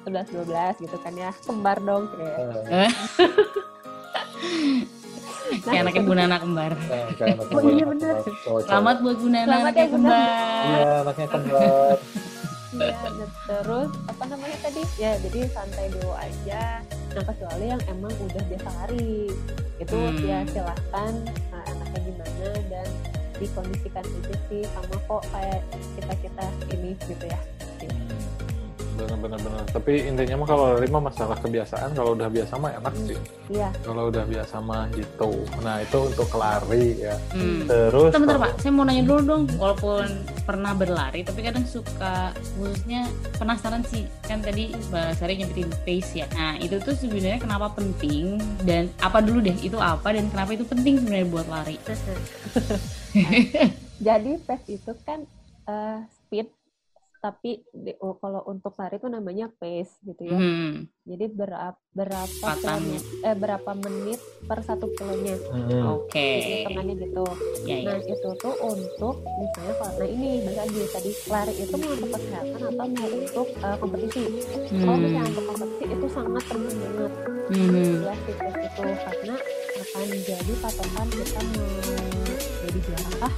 [0.08, 1.30] 11, 12 gitu kan ya.
[1.44, 2.36] Kembar dong kayak.
[2.72, 2.92] Eh,
[5.48, 6.72] Kayak anaknya Bu Nana kembar.
[6.74, 8.16] eh, kayak anak Oh, iya, kembar.
[8.62, 10.10] Selamat buat Bu Nana Selamat anaknya ya, Bu Nana.
[10.10, 10.66] kembar.
[10.68, 11.98] iya anaknya kembar
[12.70, 13.00] Iya,
[13.48, 14.82] terus apa namanya tadi?
[14.98, 16.84] Ya, jadi santai dulu aja.
[17.10, 19.32] Nah, kecuali yang emang udah biasa lari,
[19.78, 20.20] itu Hmm.
[20.20, 21.14] ya silahkan
[21.50, 22.88] nah, anaknya gimana dan
[23.36, 25.62] dikondisikan aja sih sama kok kayak
[25.96, 27.40] kita kita ini gitu ya.
[27.80, 28.20] bener-bener
[28.98, 33.20] bener tapi intinya mah kalau lari mah masalah kebiasaan kalau udah biasa mah enak sih
[33.48, 37.64] Iya, kalau udah biasa mah gitu nah itu untuk lari ya Hmm.
[37.64, 39.44] terus Bentar, bentar kalau- Pak, saya mau nanya dulu dong.
[39.54, 40.08] Walaupun
[40.44, 43.06] pernah berlari, tapi kadang suka khususnya
[43.36, 44.08] penasaran sih.
[44.22, 46.26] Kan tadi Mbak Sari nyebutin pace ya.
[46.32, 50.64] Nah, itu tuh sebenarnya kenapa penting dan apa dulu deh itu apa dan kenapa itu
[50.64, 51.76] penting sebenarnya buat lari?
[54.00, 55.20] jadi pace itu kan
[55.66, 56.48] eh, speed
[57.28, 60.32] tapi di- oh, kalau untuk lari itu namanya pace gitu ya.
[60.34, 60.88] Hmm.
[61.04, 65.36] Jadi berapa berapa kilometer- eh berapa menit per satu kilonya.
[65.46, 65.98] Hmm.
[65.98, 66.30] Oke.
[66.64, 67.24] Hitungannya gitu.
[67.62, 67.86] Ya, ya.
[67.86, 72.10] Nah itu tuh untuk misalnya kalau nah ini balik lagi tadi lari itu mau untuk
[72.10, 74.24] kesehatan atau mau untuk uh, kompetisi.
[74.70, 75.02] Kalau Hmm.
[75.02, 77.12] misalnya untuk kompetisi itu sangat penting banget
[77.48, 78.04] Hmm.
[78.04, 78.44] ya itu
[79.00, 79.36] karena
[79.70, 81.68] patokan jadi patokan kita mau
[82.60, 83.30] jadi juara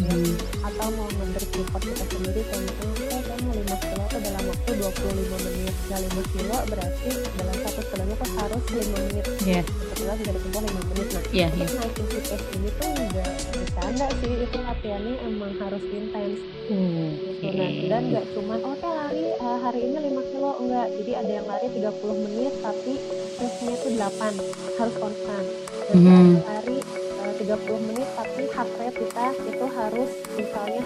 [0.00, 0.32] Hmm.
[0.64, 4.42] atau mau memberi report kita sendiri kayak misalnya eh saya mau 5 kilo tuh dalam
[4.52, 5.74] waktu 25 menit.
[5.88, 9.24] Nah 5 kilo berarti dalam satu kilonya tuh harus 5 menit.
[9.40, 9.60] Iya.
[9.64, 11.08] satu kilo bisa ditempuh 5 menit.
[11.10, 11.66] Nah Iya, iya.
[11.80, 14.32] naikin si pace ini tuh nggak bercanda sih.
[14.44, 16.38] Itu latihannya emang harus intens.
[16.70, 17.10] Hmm.
[17.40, 17.56] gitu.
[17.56, 20.86] nah dan nggak cuman oh teh lari eh, hari ini 5 kilo enggak.
[21.00, 22.92] Jadi ada yang lari 30 menit tapi
[23.40, 25.44] pace-nya tuh 8 harus konstan.
[25.90, 26.78] Dan yang lari
[27.24, 30.82] eh, 30 menit tapi heart rate kita itu harus misalnya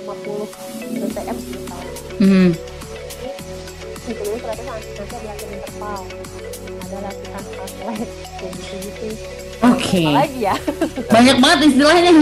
[0.00, 0.48] 150
[0.96, 2.50] BPM misalnya Hmm.
[4.02, 6.00] gitu jadi ternyata nanti ada latihan interval
[6.80, 8.00] ada latihan fast leg
[8.34, 9.06] kayak gitu gitu
[9.60, 10.00] Oke.
[10.02, 10.56] apa lagi ya
[11.06, 12.12] Banyak banget istilahnya.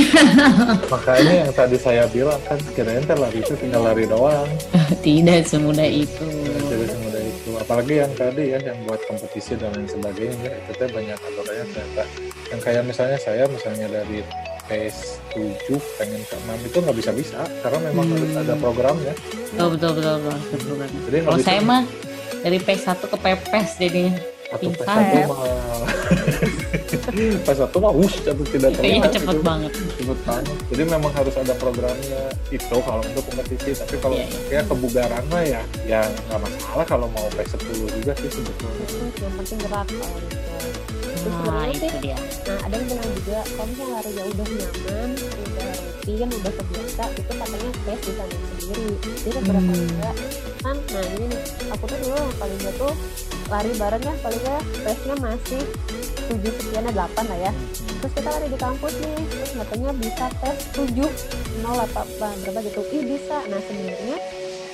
[0.92, 4.48] makanya yang tadi saya bilang kan kirain teh lari itu tinggal lari doang
[5.06, 6.26] Tidak semudah itu.
[6.66, 10.88] jadi semudah itu apalagi yang tadi ya yang buat kompetisi dan lain sebagainya itu teh
[10.88, 12.02] banyak aturannya ternyata
[12.48, 14.18] yang kayak misalnya saya misalnya dari
[14.68, 15.50] pace 7
[15.96, 18.14] pengen ke 6 itu nggak bisa bisa karena memang Hmm.
[18.14, 19.12] harus ada programnya
[19.48, 20.36] Betul betul betul betul.
[20.52, 21.82] betul, jadi nggak Kalau bisa saya mah
[22.38, 24.14] dari P1 ke pepes jadinya.
[24.48, 25.02] atau pace pingsan.
[25.18, 25.38] 1 mah
[27.44, 29.42] pace 1 mah wush atau tidak Iya terlihat cepet gitu.
[29.42, 29.70] banget.
[29.94, 34.38] cepet banget jadi memang harus ada programnya itu kalau untuk kompetisi tapi kalau Iya, iya.
[34.48, 38.86] kayak kebugaran mah ya ya nggak masalah kalau mau pace 10 juga sih sebetulnya
[39.18, 39.86] yang penting gerak
[41.28, 42.18] Nah itu sih dia.
[42.48, 47.32] Nah, ada yang bilang juga kalau misalnya larinya udah nyaman, udah rutin, udah kebiasa, itu
[47.32, 48.88] katanya pace bisa naik sendiri.
[49.04, 49.82] Jadi beberapa Hmm.
[49.84, 50.10] juga
[50.58, 52.92] kan, nah ini nih, aku tuh dulu yang paling gak tuh
[53.48, 55.62] lari bareng ya, paling gak pace-nya masih
[56.28, 57.52] 7 sekian 8 lah ya.
[57.98, 61.08] Terus kita lari di kampus nih, terus katanya bisa tes 7
[61.64, 62.80] 0 apa apa berapa gitu.
[62.94, 63.36] Ih bisa.
[63.48, 64.18] Nah sebenarnya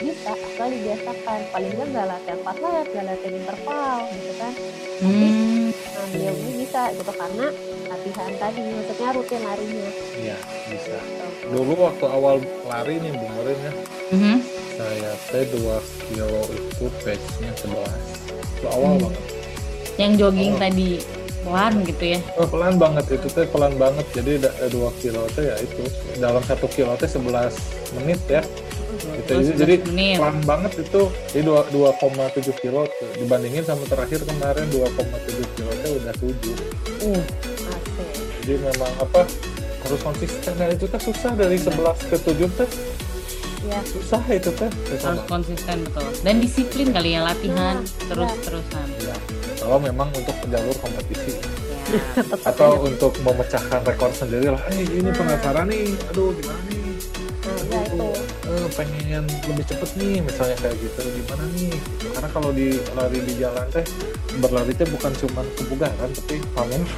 [0.03, 1.41] bisa asal dibiasakan.
[1.55, 4.53] Paling nggak nggak latihan pas leg, nggak latihan interval gitu kan.
[5.01, 5.44] Hmm.
[5.95, 7.47] Nah, beliau ini bisa gitu karena
[7.87, 9.89] latihan tadi, maksudnya rutin larinya.
[10.17, 10.97] iya bisa
[11.47, 13.73] dulu waktu awal lari nih Bung Morin ya
[14.11, 14.37] Mhm.
[14.75, 18.01] saya teh 2 kilo itu pace-nya 11
[18.53, 19.03] itu awal Hmm.
[19.05, 19.23] banget
[19.95, 20.59] Yang jogging Oh.
[20.59, 20.91] tadi
[21.41, 22.21] pelan gitu ya.
[22.35, 24.33] Oh, pelan banget itu teh pelan banget jadi
[24.67, 25.83] dua kilo teh ya itu
[26.17, 27.55] dalam satu kilo teh 11
[27.95, 28.43] menit ya
[28.97, 30.17] gitu Terus jadi, jadi 11 menit.
[30.17, 32.83] pelan banget itu jadi dua 2,7 kilo
[33.15, 36.33] dibandingin sama terakhir kemarin 2,7 kilo teh udah 7
[37.05, 38.09] Uh, Asik.
[38.41, 39.29] jadi memang apa
[39.81, 42.71] harus konsisten dan itu teh susah dari 11 ke 7 teh
[43.63, 46.05] Ya, susah itu teh susah harus konsisten betul.
[46.21, 48.87] Dan disiplin kali ya latihan Nah, terus-terusan.
[49.01, 49.17] Ya,
[49.57, 51.33] kalau memang untuk jalur kompetisi
[51.87, 52.01] Ya.
[52.43, 52.81] atau ya.
[52.87, 55.13] untuk memecahkan rekor sendiri lah eh ini Nah.
[55.15, 56.81] penasaran nih aduh gimana nih
[57.45, 58.05] Nah, ya itu.
[58.57, 62.07] Eh, pengen lebih cepet nih misalnya kayak gitu gimana nih Gitu.
[62.13, 63.85] karena kalau di lari di jalan teh
[64.37, 66.83] berlari teh bukan cuma kebugaran tapi pamer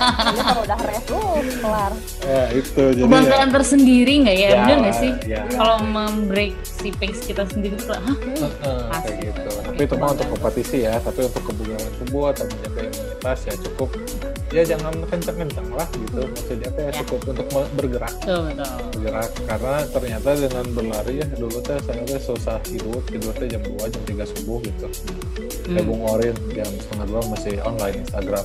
[0.00, 1.20] Ini kalau udah rest lu
[1.60, 1.92] kelar.
[2.24, 4.50] ya itu jadi Kebanggaan tersendiri nggak ya?
[4.56, 5.12] Bener nggak sih?
[5.28, 8.16] ya, Kalau membreak si pace kita sendiri tuh, hah?
[8.64, 12.80] eh, kayak gitu tapi itu mah untuk kompetisi ya tapi untuk kebugaran tubuh atau menjaga
[12.82, 13.88] imunitas ya cukup
[14.50, 16.22] ya jangan kenceng-kenceng lah gitu.
[16.26, 16.92] Maksudnya teh Ya.
[17.00, 18.14] cukup untuk bergerak.
[18.18, 18.74] Betul, betul.
[18.90, 19.30] bergerak.
[19.46, 22.98] Karena ternyata dengan berlari ya dulu teh saya teh susah tidur.
[23.06, 24.86] Tidur teh jam 2 jam 3 subuh gitu.
[25.70, 25.86] Hmm.
[25.86, 28.42] Bung Orin jam setengah dua masih online Instagram.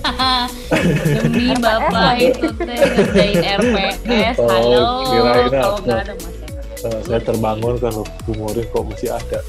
[1.26, 4.82] Demi bapak itu teh ngerjain RPS, Oh, halo.
[5.10, 6.34] kirain Kalau nggak ada mas
[6.86, 9.42] Eh, saya terbangun kan loh Bung Orin kok masih ada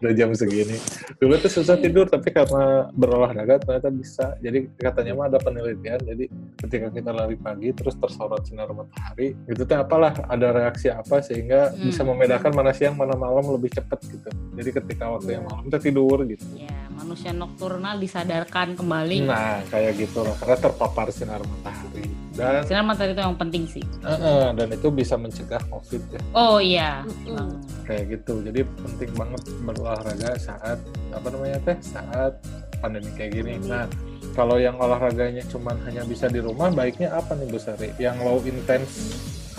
[0.00, 0.76] udah jam segini.
[1.20, 4.34] Dulu tuh susah tidur tapi karena berolahraga ternyata bisa.
[4.40, 6.24] Jadi katanya mah ada penelitian jadi
[6.66, 11.70] ketika kita lari pagi terus tersorot sinar matahari itu tuh apalah ada reaksi apa sehingga
[11.70, 11.86] Hmm.
[11.92, 14.28] bisa membedakan mana siang mana malam lebih cepat gitu.
[14.56, 16.44] Jadi ketika waktu yang malam kita tidur gitu.
[16.56, 16.68] Ya,
[17.00, 19.24] manusia nokturnal disadarkan kembali.
[19.24, 22.04] Nah, kayak gitu lah, karena terpapar sinar matahari.
[22.30, 23.84] Dan Sinar matahari itu yang penting sih.
[24.00, 27.00] eh, eh, dan itu bisa mencegah COVID ya, Oh iya.
[27.02, 27.34] Mm-mm.
[27.34, 27.50] Bang.
[27.82, 28.38] kayak gitu.
[28.40, 30.78] Jadi penting banget berolahraga saat
[31.10, 32.36] apa namanya teh, saat
[32.78, 33.58] pandemi kayak gini.
[33.60, 33.88] Nah,
[34.30, 37.90] kalau yang olahraganya cuman hanya bisa di rumah, baiknya apa nih Bu Sari?
[37.96, 38.92] Yang low intense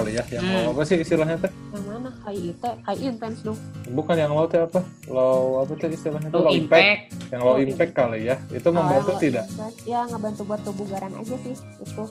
[0.02, 0.56] kali ya, yang Hmm.
[0.58, 1.52] low apa sih istilahnya teh?
[1.70, 2.10] Yang mana?
[2.22, 3.58] High IT, high intense dong.
[3.88, 4.82] Bukan yang low teh apa?
[5.06, 6.28] Low apa teh istilahnya?
[6.28, 6.42] tuh?
[6.42, 6.90] Low impact.
[7.30, 8.36] Yang low Low impact kali ya.
[8.50, 9.46] Itu membantu Kalau tidak?
[9.48, 12.04] impact, Ya ngebantu buat kebugaran aja sih itu.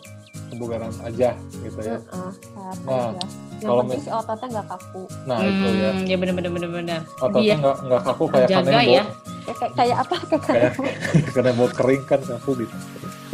[0.49, 1.97] Kebugaran aja gitu ya.
[2.01, 3.23] Sehat Nah, aja.
[3.61, 5.03] Yang kalau penting si ototnya nggak kaku.
[5.25, 5.91] Nah, itu ya.
[5.91, 7.01] Hmm, ya bener bener bener bener.
[7.19, 8.81] Ototnya Dia nggak nggak kaku kayak kanebo.
[8.89, 9.05] ya.
[9.41, 10.15] Kayak, kayak, apa?
[10.21, 10.71] Kayak kayak
[11.11, 12.77] kayak kanebo kering kan kaku gitu.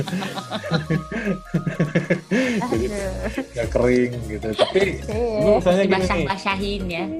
[2.70, 2.86] Jadi
[3.54, 4.48] nggak kering gitu.
[4.54, 7.04] Tapi lu misalnya gini nih, dibasah-basahin ya.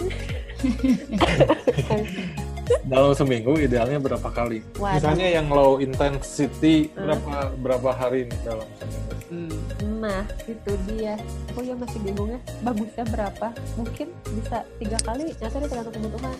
[2.87, 4.63] dalam seminggu idealnya berapa kali?
[4.79, 4.95] Waduh.
[4.99, 7.07] Misalnya yang low intensity Hmm.
[7.07, 7.31] berapa
[7.63, 9.13] berapa hari nih dalam seminggu?
[9.27, 9.59] Hmm.
[10.03, 11.15] Nah, itu dia.
[11.51, 12.41] Aku ya masih bingung ya.
[12.63, 13.49] Bagusnya berapa?
[13.75, 15.35] Mungkin bisa tiga kali.
[15.35, 16.37] Nanti ada tergantung kebutuhan.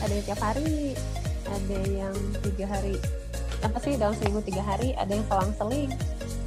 [0.00, 0.96] Ada yang tiap hari,
[1.44, 2.96] ada yang tiga hari.
[3.60, 4.92] Apa sih dalam seminggu tiga hari?
[4.94, 5.90] Ada yang selang-seling.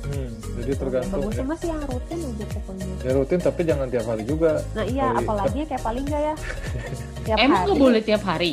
[0.03, 1.47] Hmm, jadi tergantung Bagusnya ya.
[1.47, 2.85] masih yang rutin aja pokoknya.
[2.99, 4.51] Ya rutin tapi jangan tiap hari juga.
[4.73, 6.35] Nah iya, Kalau- apalagi kayak paling nggak ya.
[7.23, 7.65] Tiap Emang hari.
[7.65, 8.51] nggak boleh tiap hari?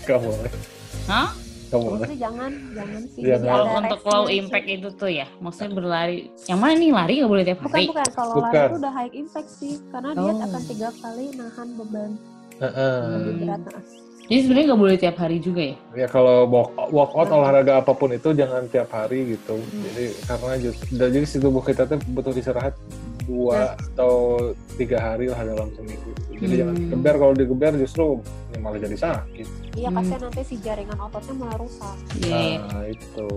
[0.00, 0.50] Gak boleh.
[1.04, 1.28] Hah?
[1.32, 1.40] Gak
[1.72, 2.06] Terus boleh.
[2.06, 3.22] sih jangan, jangan sih.
[3.24, 4.34] Kalau ada untuk low sih.
[4.36, 6.18] impact itu tuh ya, maksudnya berlari.
[6.44, 7.86] Yang mana nih lari nggak boleh tiap Bukan hari?
[7.88, 8.52] bukan kalau Bukan.
[8.52, 10.44] lari itu udah high impact sih, karena dia Oh.
[10.44, 12.10] akan tiga kali nahan beban
[12.60, 12.94] Heeh.
[13.10, 13.40] lebih Hmm.
[13.42, 13.60] berat.
[13.64, 13.82] Nah,
[14.22, 15.74] Jadi sebenarnya nggak boleh tiap hari juga ya?
[15.92, 17.36] Ya kalau walk, workout Hmm.
[17.42, 19.58] olahraga apa pun itu jangan tiap hari gitu.
[19.58, 19.82] Hmm.
[19.90, 22.72] Jadi karena just, jadi si tubuh kita tuh butuh istirahat
[23.22, 24.38] dua atau
[24.74, 26.10] tiga hari lah dalam seminggu.
[26.32, 26.58] Jadi Hmm.
[26.58, 28.06] jangan digeber kalau digeber justru
[28.50, 29.46] ya malah jadi sakit.
[29.72, 29.96] Iya, Hmm.
[29.96, 31.96] kasihan nanti si jaringan ototnya malah rusak.
[32.18, 32.60] Iya.
[32.66, 33.28] Nah itu.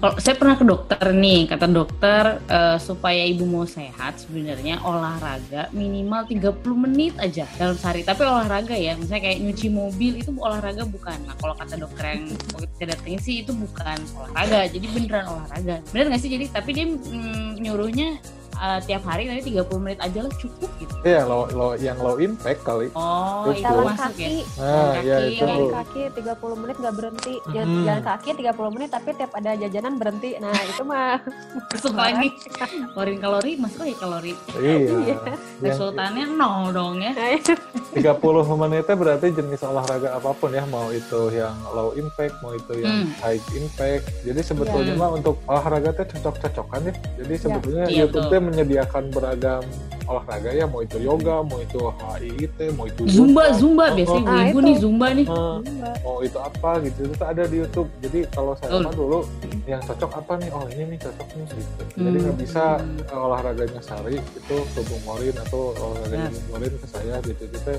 [0.00, 5.68] Kalau saya pernah ke dokter nih, kata dokter eh, supaya ibu mau sehat sebenarnya olahraga
[5.70, 8.02] minimal 30 menit aja dalam sehari.
[8.02, 11.18] Tapi olahraga ya, misalnya kayak nyuci mobil itu olahraga bukan.
[11.26, 12.22] Nah kalau kata dokter yang
[12.74, 15.76] kita datengin sih itu bukan olahraga, jadi beneran olahraga.
[15.92, 16.30] Bener nggak sih?
[16.32, 18.18] Jadi tapi dia mm, nyuruhnya
[18.54, 20.94] eh, tiap hari tapi 30 menit aja lah cukup gitu.
[21.02, 22.88] Iya low, low, yang low impact kali.
[22.92, 23.54] Oh, Betul.
[23.54, 24.08] itu Jalan masuk ya.
[24.24, 25.38] kaki, Nah kaki, ya Iya, itu.
[25.40, 27.34] jalan kaki 30 menit nggak berhenti.
[27.46, 27.84] Jalan, Hmm.
[27.84, 30.30] jalan kaki 30 menit tapi tiap ada jajanan berhenti.
[30.36, 31.18] Nah, itu mah
[31.66, 32.28] Masuk lagi.
[32.94, 34.32] Keluarin kalori, masuk lagi kalori.
[34.54, 34.76] Iya.
[34.78, 35.16] Iya.
[35.60, 37.12] Yang Resultannya nol dong ya.
[37.12, 37.52] Nah, itu
[37.92, 38.14] 30
[38.54, 43.04] menitnya berarti jenis olahraga apa pun ya, mau itu yang low impact, mau itu yang
[43.04, 43.10] Hmm.
[43.20, 44.04] high impact.
[44.22, 45.00] Jadi sebetulnya Iya.
[45.00, 46.92] mah untuk olahraga itu cocok-cocokan ya.
[47.16, 48.34] Jadi sebetulnya Iya, YouTube betul.
[48.44, 49.64] Menyediakan beragam
[50.04, 54.20] olahraga ya, mau itu yoga, mau itu HIIT, mau itu Zumba, yoga, Zumba Oh, biasanya
[54.28, 54.44] oh.
[54.44, 54.82] ibu Ah, nih itu.
[54.82, 55.26] Zumba nih.
[55.26, 55.96] enggak.
[56.04, 57.88] mau itu apa gitu itu ada di YouTube.
[57.98, 59.18] Jadi kalau saya mah dulu
[59.64, 60.48] yang cocok apa nih?
[60.52, 61.82] Oh ini nih cocok nih gitu.
[61.96, 62.20] Jadi Hmm.
[62.20, 66.32] nggak bisa eh, olahraganya Sari itu ke Bung Morin atau olahraganya Nah.
[66.36, 67.72] Bung Morin ke saya gitu gitu.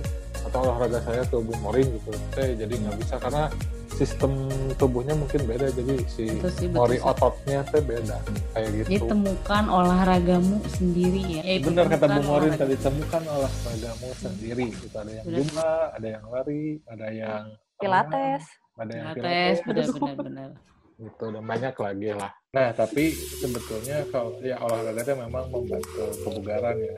[0.46, 2.54] Atau olahraga saya ke Bung Morin gitu teh.
[2.54, 3.50] Jadi nggak bisa karena
[3.92, 4.32] sistem
[4.76, 7.06] tubuhnya mungkin beda jadi si Betul sih, betul mori sih.
[7.06, 8.18] ototnya teh beda
[8.52, 9.08] kayak Jadi gitu.
[9.08, 11.42] temukan olahragamu sendiri ya.
[11.46, 12.62] Eh, Benar kata Bung Morin olahraga.
[12.62, 17.44] tadi temukan olahragamu sendiri gitu ada yang zumba, ada yang lari, ada yang
[17.76, 18.44] Pilates.
[18.76, 20.50] ada yang Pilates, pilates, benar-benar benar.
[20.98, 22.32] gitu dan banyak lagi lah.
[22.52, 26.94] Nah tapi sebetulnya kalau ya olahraga itu memang membantu kebugaran ya.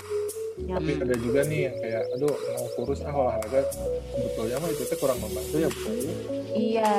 [0.58, 3.62] Ya, Tapi ada juga nih yang kayak, aduh mau kurus ah olahraga
[4.10, 5.94] sebetulnya mah itu tuh kurang membantu ya bukan?
[6.50, 6.94] Iya,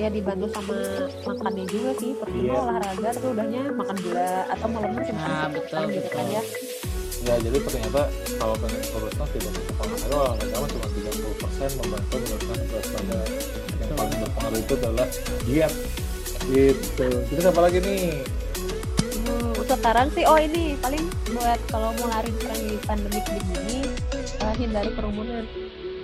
[0.00, 0.76] ya dibantu sama
[1.20, 2.16] makannya juga sih.
[2.16, 2.56] Pertama Iya.
[2.56, 6.42] olahraga tapi udahnya makan gula atau malamnya cuma Nah, makan betul, gitu kan ya.
[7.22, 8.02] Ya jadi ternyata
[8.34, 13.28] kalau pengen kurus mah tidak olahraga olahraga mah cuma 30% membantu menurunkan berat badan.
[13.76, 15.06] Yang paling berpengaruh itu adalah
[15.44, 15.72] diet.
[16.42, 17.06] Gitu.
[17.28, 18.04] Terus apa lagi nih?
[19.22, 22.44] Hmm, sekarang sih oh ini paling buat kalau mau lari di
[22.80, 23.78] pandemik begini
[24.38, 25.44] eh, hindari kerumunan.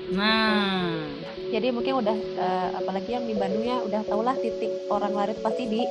[0.08, 1.04] Nah,
[1.48, 5.32] Jadi mungkin udah eh, apalagi yang di Bandung ya udah tau lah titik orang lari
[5.32, 5.82] itu pasti di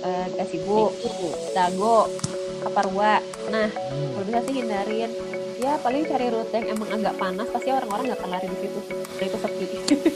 [0.00, 0.92] eh, Gasibu.
[1.52, 2.08] Dago,
[2.60, 3.20] Kaparwa.
[3.48, 4.12] Nah Hmm.
[4.12, 5.10] kalau bisa sih hindarin
[5.58, 8.80] ya paling cari rute yang emang agak panas pasti orang-orang nggak akan lari di situ
[9.18, 9.64] dan itu sepi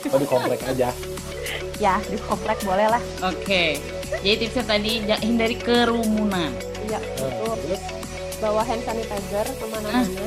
[0.07, 0.89] Oh di komplek aja.
[1.85, 3.81] ya di komplek boleh lah Oke.
[4.21, 6.53] Jadi tipsnya tadi hindari kerumunan.
[6.87, 8.02] ya Nah, Betul.
[8.43, 10.27] Bawa hand sanitizer ke mana-mana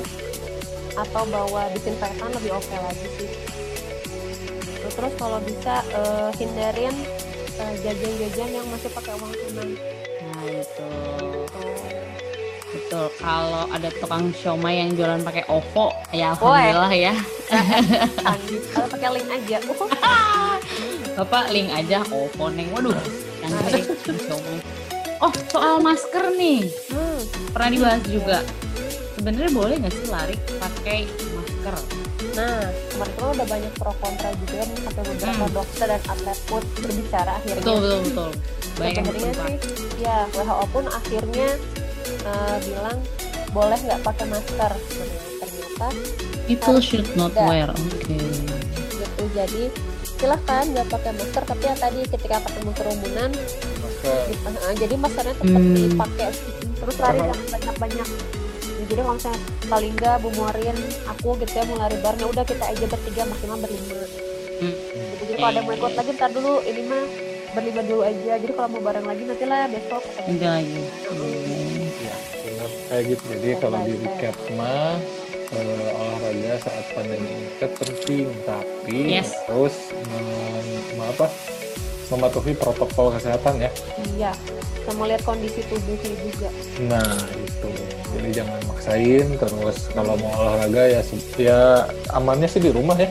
[0.95, 3.29] atau bawa disinfektan lebih oke lagi sih
[4.79, 6.95] Tuh, terus kalau bisa eh, hindarin
[7.59, 9.75] eh, jajan-jajan yang masih pakai uang tunai
[10.25, 10.87] Nah, itu.
[11.51, 11.85] Tuh.
[12.75, 13.07] Betul.
[13.23, 17.13] Kalau ada tukang siomay yang jualan pakai OVO, ya alhamdulillah ya.
[18.19, 20.55] canggih kalau pakai link aja uh,
[21.15, 22.67] Bapak link aja OVO neng.
[22.75, 22.91] Waduh,
[23.39, 23.51] yang
[24.03, 24.59] siomay.
[25.23, 26.67] Oh, soal masker nih.
[26.91, 27.14] hmm,
[27.55, 28.37] Pernah dibahas juga.
[29.15, 30.99] Sebenarnya boleh nggak sih lari pakai
[31.31, 31.75] masker?
[32.35, 32.59] nah
[32.91, 35.55] kemarin tuh udah banyak pro kontra juga sampai beberapa Hmm.
[35.55, 38.29] dokter dan atlet pun berbicara akhirnya Betul, betul, betul.
[38.75, 39.47] Banyak berpengaruh.
[39.55, 39.55] sih
[39.97, 41.47] ya WHO pun akhirnya
[42.25, 42.97] eh, bilang
[43.49, 45.87] boleh nggak pakai masker sebenarnya ternyata
[46.45, 47.47] People should not Tidak.
[47.47, 47.69] wear.
[47.71, 48.19] Oke.
[48.91, 49.63] gitu jadi
[50.15, 53.31] silahkan nggak pakai masker tapi ya tadi ketika ketemu kerumunan
[53.77, 54.17] masker.
[54.25, 55.75] di- eh, jadi maskernya tetap Hmm.
[55.75, 56.29] dipakai
[56.75, 58.07] terus lari Karena- jangan banyak banyak
[58.85, 62.65] jadi kalau misalnya paling nggak bumorin aku gitu ya mau lari bareng ya udah kita
[62.65, 63.95] aja bertiga maksimal berlima
[64.55, 64.71] Hmm.
[64.71, 65.21] gitu.
[65.21, 67.03] jadi kalau ada yang mau ikut lagi ntar dulu ini mah
[67.51, 70.81] berlima dulu aja jadi kalau mau bareng lagi nanti lah besok Nanti lagi.
[71.07, 71.83] Hmm.
[71.97, 73.23] Ya, benar kayak gitu.
[73.33, 74.95] Jadi kalau di recap mah
[75.53, 79.29] eh, olahraga saat pandemi ini kan penting, tapi Yes.
[79.45, 79.75] harus
[80.09, 80.25] mem-
[80.97, 81.27] mem- apa
[82.05, 83.71] mematuhi protokol kesehatan ya.
[84.13, 84.31] iya
[84.85, 86.49] sama lihat kondisi tubuhnya juga
[86.85, 87.69] Nah itu,
[88.13, 89.25] jadi jangan maksain.
[89.41, 91.01] Terus kalau mau olahraga ya
[91.41, 93.09] ya amannya sih di rumah ya.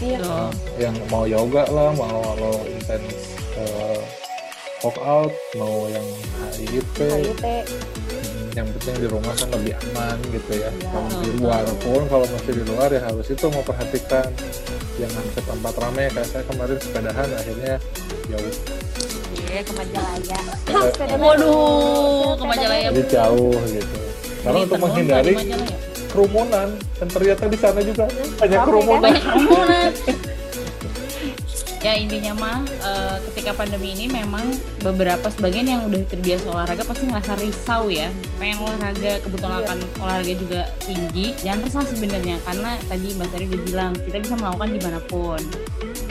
[0.00, 0.48] iya.
[0.80, 3.36] Yang mau yoga lah, mau lo intens
[4.84, 6.04] eh, workout, mau yang
[6.54, 6.98] HIT
[8.14, 10.70] Hmm, yang penting di rumah kan lebih aman gitu ya.
[10.70, 10.86] Iya.
[10.86, 14.28] Kalau di luar pun kalau masih di luar ya harus itu memperhatikan
[14.94, 17.74] jangan ke tempat ramai kayak saya kemarin sepedahan akhirnya
[18.24, 18.54] jauh
[19.34, 22.88] iya ke Majalaya Eh, Sepeda Waduh, ke Majalaya.
[22.88, 23.98] jadi jauh gitu.
[24.40, 25.34] Karena untuk menghindari
[26.06, 28.04] kerumunan dan ternyata di sana juga
[28.36, 29.02] banyak Ramai, kerumunan.
[29.02, 29.90] banyak kerumunan.
[31.84, 37.04] ya intinya mah eh, ketika pandemi ini memang beberapa sebagian yang udah terbiasa olahraga pasti
[37.12, 38.08] ngerasa risau ya.
[38.40, 39.64] Pengen olahraga kebutuhan Iya.
[39.68, 41.26] akan olahraga juga tinggi.
[41.44, 45.40] Jangan resah sebenarnya karena tadi mbak Sari udah bilang kita bisa melakukan di mana pun.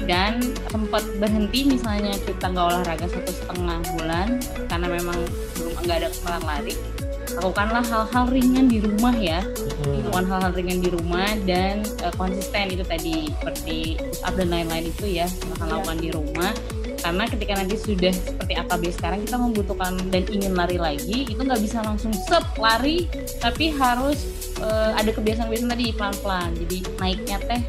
[0.04, 0.34] Dan
[0.70, 4.28] sempat berhenti misalnya kita nggak olahraga satu setengah bulan
[4.70, 5.18] karena memang
[5.58, 6.74] belum nggak ada kesempatan lari
[7.36, 9.42] lakukanlah hal-hal ringan di rumah ya
[9.84, 10.00] Hmm.
[10.00, 13.78] melakukan hal-hal ringan di rumah dan eh, konsisten itu tadi seperti
[14.22, 15.74] up dan lain-lain itu ya akan Iya.
[15.76, 16.52] lakukan di rumah
[16.98, 21.60] karena ketika nanti sudah seperti AKB sekarang kita membutuhkan dan ingin lari lagi itu nggak
[21.60, 24.24] bisa langsung sep lari tapi harus
[24.58, 27.62] eh, ada kebiasaan-kebiasaan tadi pelan-pelan jadi naiknya teh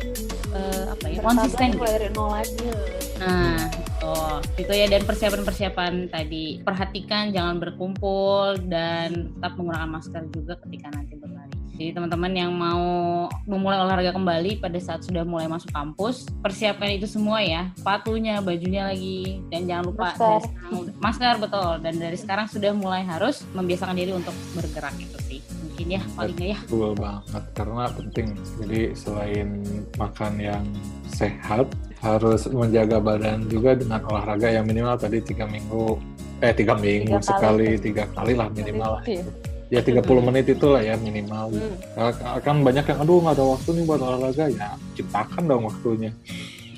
[0.53, 1.79] eh, apa ya konsisten gitu.
[1.81, 2.68] mulai dari nol lagi
[3.14, 3.70] Nah,
[4.05, 6.61] oh, itu ya dan persiapan-persiapan tadi.
[6.61, 11.64] Perhatikan jangan berkumpul dan tetap menggunakan masker juga ketika nanti berlari.
[11.75, 17.11] Jadi teman-teman yang mau memulai olahraga kembali pada saat sudah mulai masuk kampus, persiapkan itu
[17.11, 17.75] semua ya.
[17.75, 20.23] Sepatunya, bajunya lagi dan jangan lupa Masker.
[20.23, 25.19] dari sekarang masker betul dan dari sekarang sudah mulai harus membiasakan diri untuk bergerak itu
[25.27, 25.40] sih.
[25.67, 26.59] Mungkin ya paling nggak ya.
[26.62, 28.27] Betul banget karena penting.
[28.62, 29.49] Jadi selain
[29.99, 30.64] makan yang
[31.11, 31.67] sehat,
[32.05, 35.97] harus menjaga badan juga dengan olahraga yang minimal tadi tiga minggu,
[36.45, 37.33] eh tiga minggu Tiga kali.
[37.33, 39.05] sekali, tiga kali lah minimal lah.
[39.09, 39.25] Iya.
[39.73, 41.51] Ya 30 menit itulah ya minimal.
[41.51, 42.12] Hmm.
[42.45, 46.12] Kan banyak yang aduh nggak ada waktu nih buat olahraga ya ciptakan dong waktunya.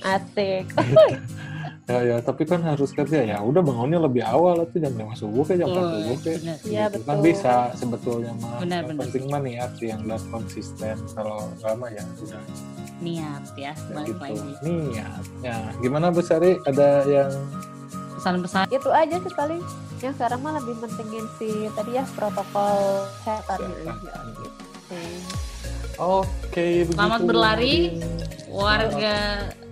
[0.06, 0.70] asik
[1.86, 3.38] Ya ya tapi kan harus kerja ya.
[3.38, 6.40] Udah bangunnya lebih awal tuh jam 5 subuh kayak jam 4 subuh kayak.
[6.66, 7.26] Iya, Gitu kan betul.
[7.30, 8.58] bisa sebetulnya mah.
[8.58, 9.00] Benar, Yang benar.
[9.06, 10.96] penting mah niat sih yang dan konsisten.
[11.14, 12.42] Kalau lama ya udah.
[12.96, 14.18] Niat ya, balik gitu.
[14.18, 14.50] lagi.
[14.66, 16.58] niatnya gimana Bu Sari?
[16.66, 17.30] Ada yang
[18.16, 18.66] Pesan-pesan?
[18.72, 19.62] Itu aja sih paling.
[20.02, 24.48] Yang sekarang mah lebih pentingin si tadi ya protokol kesehatannya aja gitu.
[25.96, 27.74] oke Selamat begitu, berlari.
[28.48, 29.16] Warga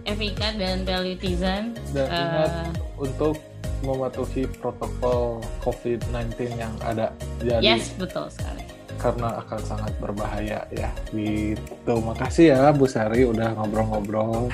[0.04, 2.68] FIK dan Valutizen dan ingat eh,
[3.00, 3.36] untuk
[3.84, 7.12] mematuhi protokol COVID-19 yang ada
[7.44, 8.64] jadi yes betul sekali.
[8.94, 10.88] karena akan sangat berbahaya ya.
[11.10, 11.92] Gitu.
[11.98, 14.48] Makasih ya Bu Sari udah ngobrol-ngobrol.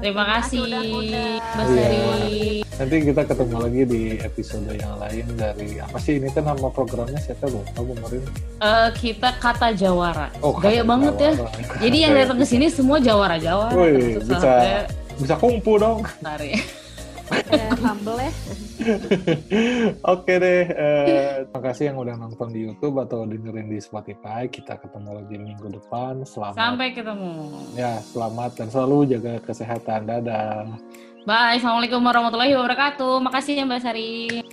[0.00, 1.30] Terima kasih udah-udah.
[1.38, 1.84] Mbak Iya.
[1.86, 6.68] Sari nanti kita ketemu lagi di episode yang lain dari apa sih ini kan nama
[6.68, 7.64] programnya siapa Bu?
[7.72, 8.22] Tahu Bu Marin?
[8.60, 11.80] Eh, kita kata Jawara Oh, gaya kata banget ya Jawara.
[11.80, 14.52] jadi yang datang ke sini semua Jawara Jawara Wih, termasuk bisa.
[15.16, 16.04] bisa kungfu dong.
[16.04, 16.52] satu Sari.
[17.50, 18.30] ya, humble ya
[20.14, 24.46] Oke deh, eh, makasih yang udah nonton di YouTube atau dengerin di Spotify.
[24.46, 26.22] Kita ketemu lagi minggu depan.
[26.22, 26.54] Selamat.
[26.54, 30.06] sampai ketemu Ya, selamat dan selalu jaga kesehatan.
[30.06, 30.70] Dadah.
[31.26, 31.58] Bye.
[31.58, 33.18] Assalamualaikum warahmatullahi wabarakatuh.
[33.18, 34.46] Makasih ya Mbak Sari.